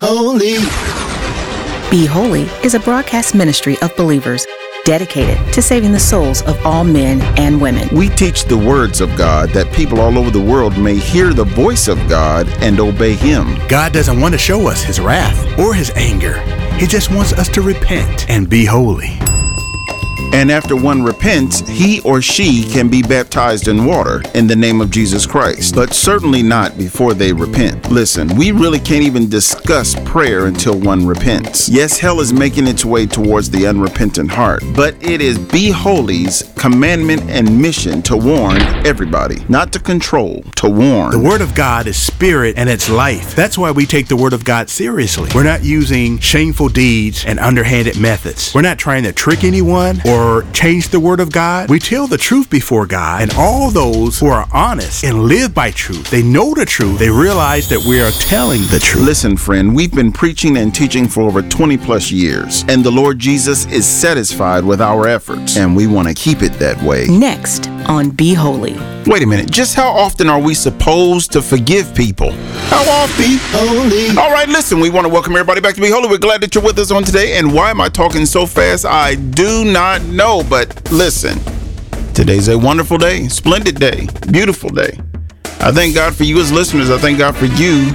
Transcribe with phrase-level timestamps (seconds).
[0.00, 0.58] holy.
[1.90, 4.46] Be Holy is a broadcast ministry of believers
[4.84, 7.88] dedicated to saving the souls of all men and women.
[7.92, 11.44] We teach the words of God that people all over the world may hear the
[11.44, 13.56] voice of God and obey Him.
[13.68, 16.40] God doesn't want to show us His wrath or His anger.
[16.76, 19.18] He just wants us to repent and be holy.
[20.32, 24.80] And after one repents, he or she can be baptized in water in the name
[24.80, 27.90] of Jesus Christ, but certainly not before they repent.
[27.90, 31.68] Listen, we really can't even discuss prayer until one repents.
[31.68, 36.52] Yes, hell is making its way towards the unrepentant heart, but it is Be Holy's
[36.56, 41.10] commandment and mission to warn everybody, not to control, to warn.
[41.12, 43.34] The Word of God is spirit and it's life.
[43.34, 45.30] That's why we take the Word of God seriously.
[45.34, 48.54] We're not using shameful deeds and underhanded methods.
[48.54, 51.68] We're not trying to trick anyone or or change the word of God.
[51.68, 55.70] We tell the truth before God, and all those who are honest and live by
[55.70, 59.04] truth, they know the truth, they realize that we are telling the truth.
[59.04, 63.18] Listen, friend, we've been preaching and teaching for over 20 plus years, and the Lord
[63.18, 67.06] Jesus is satisfied with our efforts, and we want to keep it that way.
[67.06, 68.76] Next on Be Holy.
[69.06, 72.32] Wait a minute, just how often are we supposed to forgive people?
[72.68, 73.16] How often?
[73.16, 74.08] Be holy.
[74.18, 76.08] All right, listen, we want to welcome everybody back to Be Holy.
[76.08, 77.38] We're glad that you're with us on today.
[77.38, 78.84] And why am I talking so fast?
[78.84, 81.38] I do not know, but listen,
[82.14, 84.98] today's a wonderful day, splendid day, beautiful day.
[85.60, 86.90] I thank God for you as listeners.
[86.90, 87.92] I thank God for you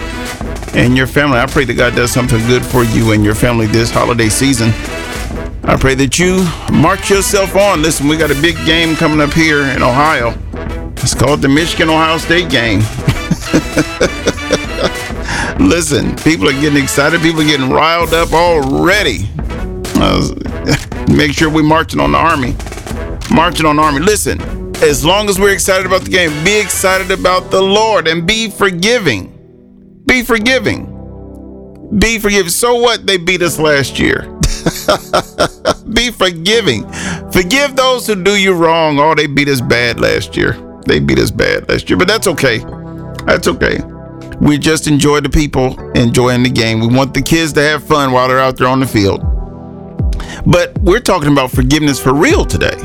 [0.74, 1.40] and your family.
[1.40, 4.70] I pray that God does something good for you and your family this holiday season.
[5.64, 7.82] I pray that you march yourself on.
[7.82, 10.34] Listen, we got a big game coming up here in Ohio.
[10.98, 12.80] It's called the Michigan Ohio State game.
[15.60, 17.22] Listen, people are getting excited.
[17.22, 19.30] People are getting riled up already.
[19.96, 20.28] Uh,
[21.16, 22.56] make sure we're marching on the Army.
[23.34, 24.00] Marching on the Army.
[24.00, 24.42] Listen,
[24.84, 28.50] as long as we're excited about the game, be excited about the Lord and be
[28.50, 30.02] forgiving.
[30.06, 30.88] Be forgiving.
[31.98, 32.50] Be forgiving.
[32.50, 33.06] So what?
[33.06, 34.22] They beat us last year.
[35.94, 36.90] be forgiving.
[37.32, 39.00] Forgive those who do you wrong.
[39.00, 40.54] Oh, they beat us bad last year.
[40.86, 42.60] They beat us bad last year, but that's okay.
[43.26, 43.80] That's okay.
[44.40, 46.80] We just enjoy the people enjoying the game.
[46.80, 49.22] We want the kids to have fun while they're out there on the field.
[50.46, 52.78] But we're talking about forgiveness for real today.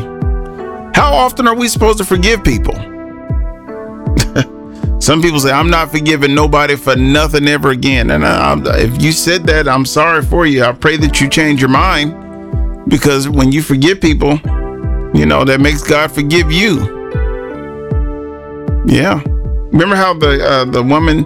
[0.95, 2.75] How often are we supposed to forgive people?
[5.01, 8.11] Some people say, I'm not forgiving nobody for nothing ever again.
[8.11, 10.65] And I, if you said that, I'm sorry for you.
[10.65, 14.39] I pray that you change your mind because when you forgive people,
[15.15, 16.95] you know, that makes God forgive you.
[18.87, 19.23] Yeah.
[19.73, 21.25] Remember how the uh, the woman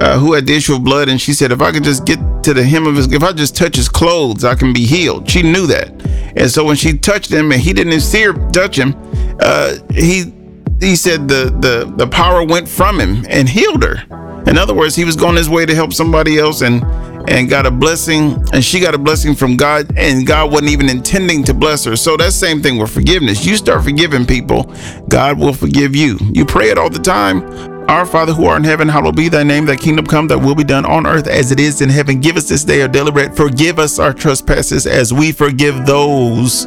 [0.00, 2.18] uh, who had the issue of blood, and she said, "If I could just get
[2.44, 5.28] to the hem of his, if I just touch his clothes, I can be healed."
[5.30, 5.90] She knew that,
[6.36, 8.94] and so when she touched him, and he didn't see her touch him,
[9.40, 10.32] uh, he
[10.80, 14.02] he said the the the power went from him and healed her.
[14.46, 16.82] In other words, he was going his way to help somebody else, and
[17.28, 20.88] and got a blessing, and she got a blessing from God, and God wasn't even
[20.88, 21.94] intending to bless her.
[21.94, 23.44] So that same thing with forgiveness.
[23.44, 24.74] You start forgiving people,
[25.08, 26.18] God will forgive you.
[26.32, 27.69] You pray it all the time.
[27.90, 30.54] Our Father who art in heaven, hallowed be thy name, thy kingdom come, that will
[30.54, 32.20] be done on earth as it is in heaven.
[32.20, 33.36] Give us this day our daily bread.
[33.36, 36.66] Forgive us our trespasses as we forgive those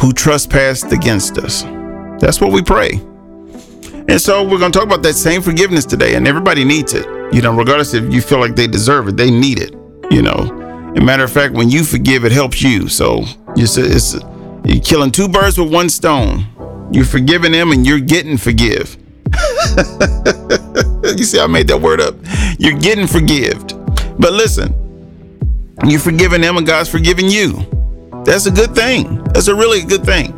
[0.00, 1.62] who trespassed against us.
[2.20, 2.94] That's what we pray.
[4.08, 7.06] And so we're going to talk about that same forgiveness today, and everybody needs it.
[7.32, 9.72] You know, regardless if you feel like they deserve it, they need it.
[10.10, 12.88] You know, a matter of fact, when you forgive, it helps you.
[12.88, 13.22] So
[13.56, 14.14] it's, it's
[14.64, 16.44] you're killing two birds with one stone.
[16.90, 18.96] You're forgiving them, and you're getting forgive.
[21.16, 22.14] you see, I made that word up.
[22.58, 23.74] You're getting forgived.
[24.18, 24.74] But listen,
[25.86, 27.66] you're forgiving them and God's forgiving you.
[28.24, 29.22] That's a good thing.
[29.24, 30.32] That's a really good thing.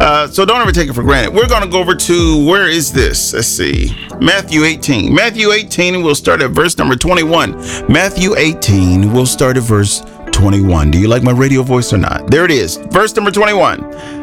[0.00, 1.34] Uh, so don't ever take it for granted.
[1.34, 3.32] We're going to go over to where is this?
[3.32, 3.94] Let's see.
[4.20, 5.14] Matthew 18.
[5.14, 7.52] Matthew 18, we'll start at verse number 21.
[7.88, 10.02] Matthew 18, we'll start at verse
[10.32, 10.90] 21.
[10.90, 12.30] Do you like my radio voice or not?
[12.30, 12.76] There it is.
[12.76, 14.21] Verse number 21.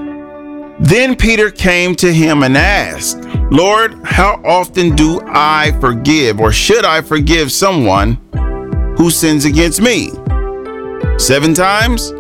[0.79, 6.85] Then Peter came to him and asked, Lord, how often do I forgive or should
[6.85, 8.13] I forgive someone
[8.97, 10.11] who sins against me?
[11.17, 12.11] Seven times?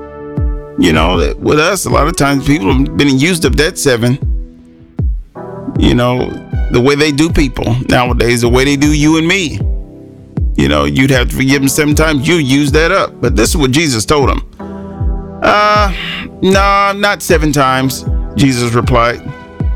[0.77, 4.17] You know, with us, a lot of times people have been used up that seven.
[5.79, 6.29] You know,
[6.71, 9.59] the way they do people nowadays, the way they do you and me.
[10.57, 12.27] You know, you'd have to forgive them seven times.
[12.27, 13.21] You use that up.
[13.21, 14.41] But this is what Jesus told him.
[15.41, 15.93] Uh,
[16.41, 18.03] no, not seven times.
[18.35, 19.21] Jesus replied,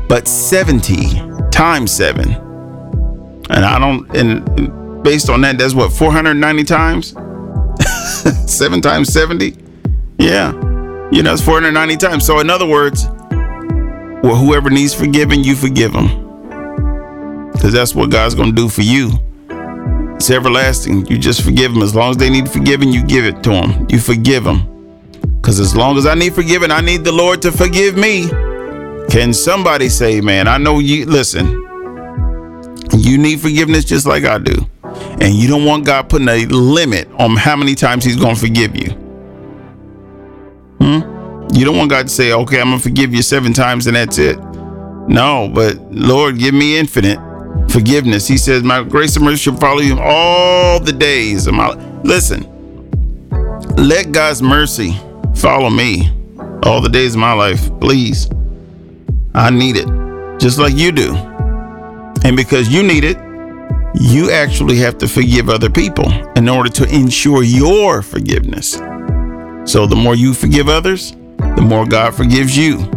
[0.08, 2.32] but 70 times seven.
[3.50, 7.14] And I don't, and based on that, that's what, 490 times?
[8.50, 9.56] seven times 70?
[10.18, 10.52] Yeah.
[11.10, 12.26] You know, it's 490 times.
[12.26, 13.06] So, in other words,
[14.24, 16.22] well, whoever needs forgiving, you forgive them.
[17.52, 19.10] Because that's what God's going to do for you.
[20.16, 21.06] It's everlasting.
[21.06, 21.82] You just forgive them.
[21.82, 23.86] As long as they need forgiving, you give it to them.
[23.90, 24.70] You forgive them.
[25.36, 28.30] Because as long as I need forgiving, I need the Lord to forgive me.
[29.10, 31.46] Can somebody say, man, I know you, listen,
[32.92, 34.54] you need forgiveness just like I do.
[35.20, 38.40] And you don't want God putting a limit on how many times He's going to
[38.40, 38.90] forgive you.
[40.80, 41.54] Hmm?
[41.54, 43.96] You don't want God to say, okay, I'm going to forgive you seven times and
[43.96, 44.38] that's it.
[45.06, 47.18] No, but Lord, give me infinite
[47.70, 48.26] forgiveness.
[48.26, 52.48] He says, My grace and mercy shall follow you all the days of my Listen,
[53.76, 54.96] let God's mercy
[55.34, 56.10] follow me
[56.62, 58.28] all the days of my life, please.
[59.34, 59.88] I need it,
[60.38, 61.14] just like you do.
[62.24, 63.18] And because you need it,
[63.94, 68.72] you actually have to forgive other people in order to ensure your forgiveness.
[69.70, 71.12] So the more you forgive others,
[71.56, 72.88] the more God forgives you.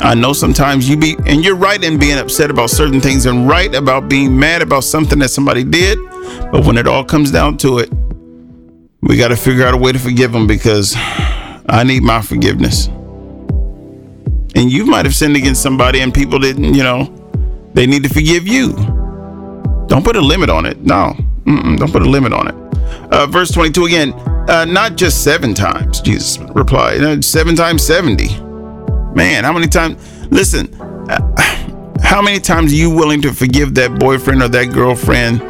[0.00, 3.48] I know sometimes you be, and you're right in being upset about certain things and
[3.48, 5.98] right about being mad about something that somebody did.
[6.50, 7.90] But when it all comes down to it,
[9.00, 12.88] we got to figure out a way to forgive them because I need my forgiveness.
[14.54, 17.04] And you might have sinned against somebody and people didn't, you know,
[17.74, 18.72] they need to forgive you.
[19.86, 20.80] Don't put a limit on it.
[20.82, 21.14] No,
[21.44, 22.54] Mm-mm, don't put a limit on it.
[23.12, 24.12] Uh, verse 22 again,
[24.48, 28.28] uh, not just seven times, Jesus replied, uh, seven times 70.
[29.14, 29.96] Man, how many times?
[30.30, 30.72] Listen,
[31.10, 31.18] uh,
[32.02, 35.40] how many times are you willing to forgive that boyfriend or that girlfriend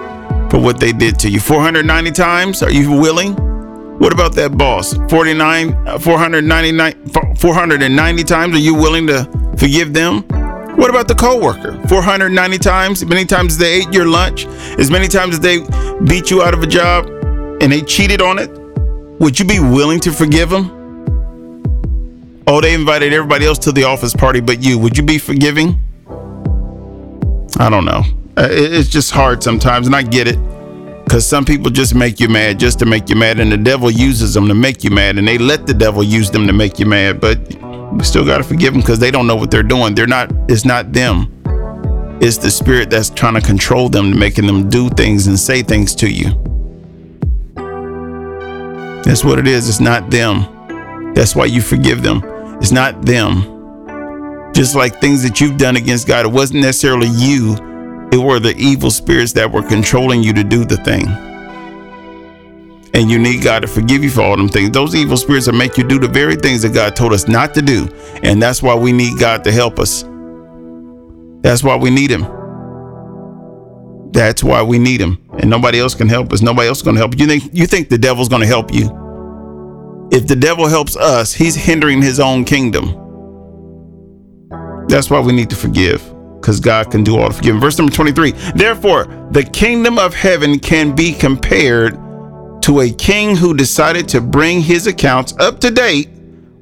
[0.50, 1.40] for what they did to you?
[1.40, 2.62] 490 times?
[2.62, 3.36] Are you willing?
[4.02, 4.94] What about that boss?
[5.10, 8.56] 49, uh, 499, 490 times?
[8.56, 9.22] Are you willing to
[9.56, 10.22] forgive them?
[10.76, 11.80] What about the coworker?
[11.86, 13.04] 490 times?
[13.04, 14.46] Many times they ate your lunch?
[14.76, 15.60] As many times they
[16.02, 17.06] beat you out of a job
[17.62, 18.50] and they cheated on it?
[19.20, 20.72] Would you be willing to forgive them?
[22.48, 24.80] Oh, they invited everybody else to the office party but you.
[24.80, 25.80] Would you be forgiving?
[27.60, 28.02] I don't know.
[28.36, 30.40] Uh, it's just hard sometimes, and I get it.
[31.04, 33.90] Because some people just make you mad just to make you mad, and the devil
[33.90, 36.78] uses them to make you mad, and they let the devil use them to make
[36.78, 37.20] you mad.
[37.20, 37.38] But
[37.92, 39.94] we still got to forgive them because they don't know what they're doing.
[39.94, 41.28] They're not, it's not them.
[42.20, 45.94] It's the spirit that's trying to control them, making them do things and say things
[45.96, 46.30] to you.
[49.02, 49.68] That's what it is.
[49.68, 50.46] It's not them.
[51.14, 52.22] That's why you forgive them.
[52.60, 54.52] It's not them.
[54.54, 57.56] Just like things that you've done against God, it wasn't necessarily you,
[58.12, 61.08] it were the evil spirits that were controlling you to do the thing.
[62.94, 64.70] And you need God to forgive you for all them things.
[64.70, 67.54] Those evil spirits that make you do the very things that God told us not
[67.54, 67.88] to do.
[68.22, 70.04] And that's why we need God to help us.
[71.40, 72.26] That's why we need Him.
[74.12, 75.26] That's why we need Him.
[75.38, 76.42] And nobody else can help us.
[76.42, 77.20] Nobody else is going to help you.
[77.20, 78.90] You think, you think the devil's going to help you?
[80.12, 82.98] If the devil helps us, he's hindering his own kingdom.
[84.88, 86.02] That's why we need to forgive,
[86.42, 87.60] because God can do all the forgiving.
[87.60, 91.94] Verse number 23 Therefore, the kingdom of heaven can be compared
[92.62, 96.10] to a king who decided to bring his accounts up to date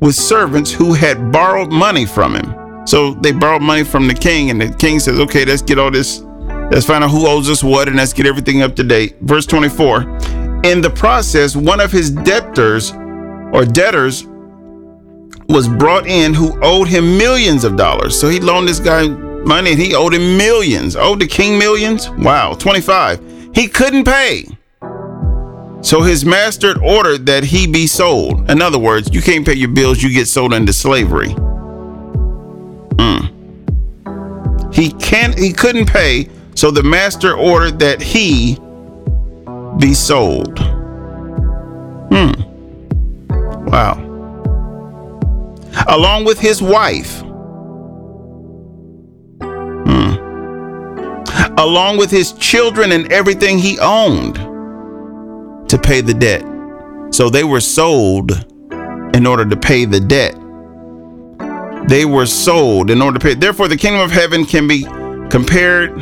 [0.00, 2.87] with servants who had borrowed money from him.
[2.87, 5.91] So they borrowed money from the king, and the king says, Okay, let's get all
[5.91, 6.21] this,
[6.71, 9.17] let's find out who owes us what, and let's get everything up to date.
[9.21, 10.03] Verse 24
[10.65, 12.93] In the process, one of his debtors
[13.53, 14.27] or debtors
[15.49, 18.19] was brought in who owed him millions of dollars.
[18.19, 19.09] So he loaned this guy
[19.44, 20.96] money he owed him millions.
[20.96, 22.10] Owed the king millions?
[22.10, 23.50] Wow, 25.
[23.54, 24.46] He couldn't pay.
[25.82, 28.50] So his master ordered that he be sold.
[28.50, 31.34] In other words, you can't pay your bills, you get sold into slavery.
[32.98, 34.74] Mm.
[34.74, 38.58] He can't he couldn't pay, so the master ordered that he
[39.79, 40.58] be sold.
[42.12, 42.32] Hmm.
[43.67, 44.06] Wow.
[45.88, 47.22] Along with his wife.
[51.60, 54.36] Along with his children and everything he owned
[55.69, 56.43] to pay the debt.
[57.14, 58.32] So they were sold
[59.14, 60.34] in order to pay the debt.
[61.88, 63.34] They were sold in order to pay.
[63.34, 64.84] Therefore, the kingdom of heaven can be
[65.29, 65.96] compared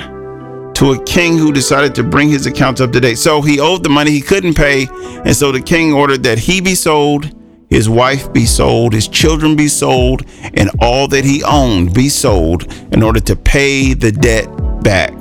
[0.77, 3.19] to a king who decided to bring his accounts up to date.
[3.19, 4.87] So he owed the money he couldn't pay,
[5.25, 7.35] and so the king ordered that he be sold
[7.69, 10.23] his wife be sold, his children be sold,
[10.55, 14.49] and all that he owned be sold in order to pay the debt
[14.83, 15.18] back.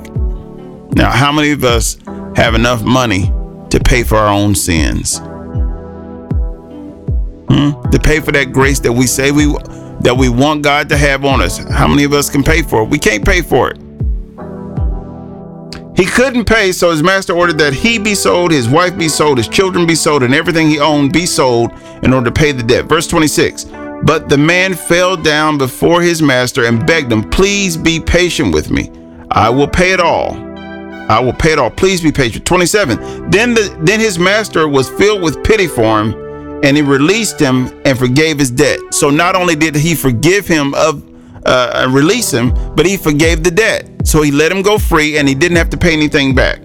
[0.90, 1.98] Now, how many of us
[2.36, 3.32] have enough money
[3.70, 5.18] to pay for our own sins?
[7.48, 7.80] Hmm?
[7.90, 9.46] To pay for that grace that we say we
[10.00, 11.58] that we want God to have on us.
[11.58, 12.88] How many of us can pay for it?
[12.88, 13.78] We can't pay for it.
[15.96, 19.38] He couldn't pay, so his master ordered that he be sold, his wife be sold,
[19.38, 21.72] his children be sold, and everything he owned be sold
[22.04, 22.84] in order to pay the debt.
[22.84, 23.64] Verse 26
[24.04, 28.70] But the man fell down before his master and begged him, Please be patient with
[28.70, 28.92] me.
[29.32, 30.47] I will pay it all.
[31.08, 31.70] I will pay it all.
[31.70, 32.44] Please be patient.
[32.44, 33.30] 27.
[33.30, 36.14] Then the then his master was filled with pity for him,
[36.62, 38.78] and he released him and forgave his debt.
[38.90, 41.02] So not only did he forgive him of
[41.46, 43.88] uh, release him, but he forgave the debt.
[44.06, 46.60] So he let him go free, and he didn't have to pay anything back.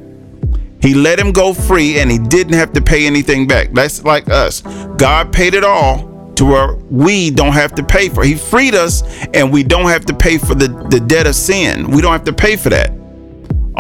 [0.81, 3.71] He let him go free, and he didn't have to pay anything back.
[3.71, 4.61] That's like us.
[4.97, 8.25] God paid it all to where we don't have to pay for.
[8.25, 11.89] He freed us, and we don't have to pay for the, the debt of sin.
[11.91, 13.02] We don't have to pay for that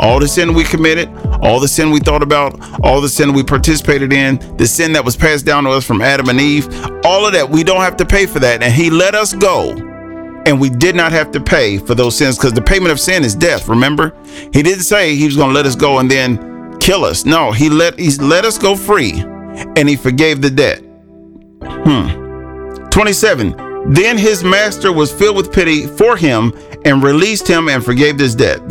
[0.03, 1.09] all the sin we committed,
[1.41, 5.05] all the sin we thought about, all the sin we participated in, the sin that
[5.05, 6.67] was passed down to us from Adam and Eve,
[7.05, 8.61] all of that, we don't have to pay for that.
[8.61, 9.71] And He let us go,
[10.45, 13.23] and we did not have to pay for those sins because the payment of sin
[13.23, 13.69] is death.
[13.69, 14.13] Remember,
[14.51, 17.25] He didn't say He was going to let us go and then kill us.
[17.25, 20.83] No, He let He let us go free, and He forgave the debt.
[21.63, 22.89] Hmm.
[22.89, 23.93] 27.
[23.93, 26.53] Then his master was filled with pity for him
[26.85, 28.61] and released him and forgave his debt.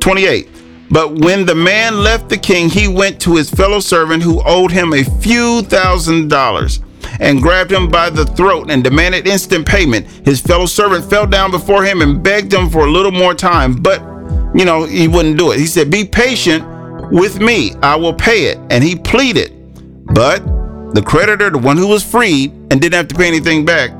[0.00, 0.48] 28.
[0.90, 4.70] But when the man left the king, he went to his fellow servant who owed
[4.70, 6.80] him a few thousand dollars
[7.20, 10.06] and grabbed him by the throat and demanded instant payment.
[10.24, 13.74] His fellow servant fell down before him and begged him for a little more time,
[13.74, 14.00] but
[14.54, 15.58] you know, he wouldn't do it.
[15.58, 16.64] He said, Be patient
[17.10, 18.58] with me, I will pay it.
[18.70, 19.54] And he pleaded.
[20.06, 20.44] But
[20.94, 23.90] the creditor, the one who was freed and didn't have to pay anything back,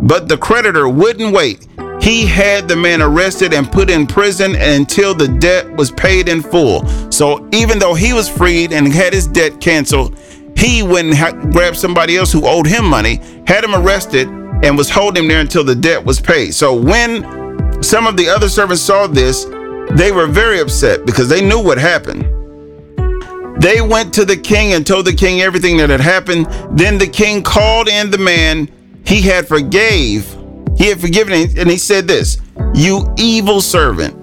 [0.00, 1.66] but the creditor wouldn't wait.
[2.00, 6.42] He had the man arrested and put in prison until the debt was paid in
[6.42, 6.86] full.
[7.10, 10.18] So even though he was freed and had his debt canceled,
[10.56, 14.76] he went and ha- grabbed somebody else who owed him money, had him arrested, and
[14.76, 16.54] was holding him there until the debt was paid.
[16.54, 19.44] So when some of the other servants saw this,
[19.92, 22.24] they were very upset because they knew what happened.
[23.60, 26.46] They went to the king and told the king everything that had happened.
[26.70, 28.68] Then the king called in the man
[29.04, 30.37] he had forgave
[30.78, 32.38] he had forgiven him, and he said this,
[32.74, 34.16] "You evil servant,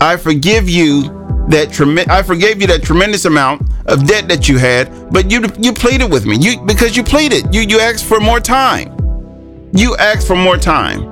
[0.00, 1.02] I forgive you
[1.48, 5.44] that trem- I forgave you that tremendous amount of debt that you had, but you
[5.58, 6.36] you pleaded with me.
[6.36, 7.54] You because you pleaded.
[7.54, 8.92] You you asked for more time.
[9.72, 11.08] You asked for more time."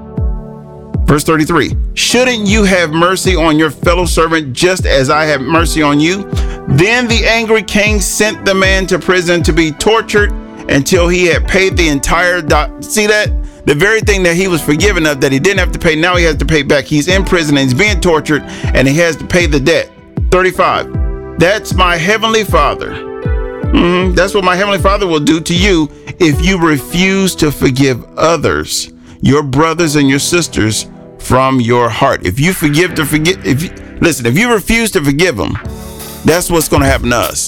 [1.06, 5.82] Verse 33 Shouldn't you have mercy on your fellow servant just as I have mercy
[5.82, 6.28] on you?
[6.68, 10.30] Then the angry king sent the man to prison to be tortured
[10.68, 12.40] until he had paid the entire.
[12.40, 13.28] Do- See that?
[13.64, 16.16] The very thing that he was forgiven of that he didn't have to pay, now
[16.16, 16.84] he has to pay back.
[16.84, 19.90] He's in prison and he's being tortured and he has to pay the debt.
[20.30, 21.38] 35.
[21.38, 22.90] That's my heavenly father.
[22.90, 24.14] Mm-hmm.
[24.14, 25.88] That's what my heavenly father will do to you
[26.18, 30.86] if you refuse to forgive others, your brothers and your sisters
[31.18, 32.26] from your heart.
[32.26, 35.56] If you forgive to forget, if you, listen, if you refuse to forgive them,
[36.24, 37.46] that's what's going to happen to us.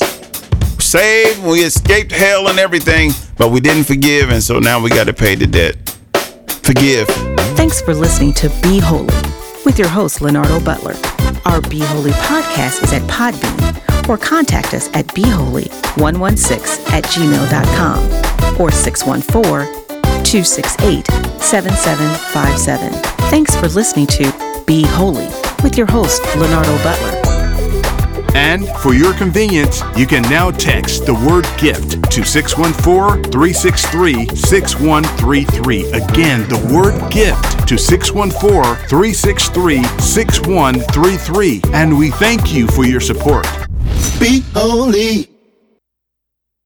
[0.79, 5.07] Saved, we escaped hell and everything, but we didn't forgive, and so now we got
[5.07, 5.82] to pay the debt
[6.63, 7.09] forgive.
[7.57, 9.15] Thanks for listening to Be Holy
[9.65, 10.95] with your host, Leonardo Butler.
[11.45, 18.71] Our Be Holy podcast is at Podbean or contact us at beholy116 at gmail.com or
[18.71, 19.83] 614
[20.25, 21.07] 268
[21.41, 22.93] 7757.
[23.31, 25.27] Thanks for listening to Be Holy
[25.63, 27.22] with your host, Leonardo Butler.
[28.35, 35.93] And for your convenience, you can now text the word gift to 614 363 6133.
[35.93, 41.61] Again, the word gift to 614 363 6133.
[41.73, 43.47] And we thank you for your support.
[44.19, 45.32] Be holy.